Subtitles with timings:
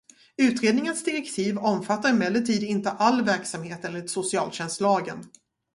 [0.37, 5.23] Utredningens direktiv omfattar emellertid inte all verksamhet enligt socialtjänstlagen.